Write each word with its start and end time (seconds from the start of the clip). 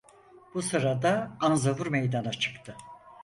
Bu 0.53 0.61
sırada 0.61 1.37
Anzavur 1.39 1.87
meydana 1.87 2.31
çıktı. 2.31 2.75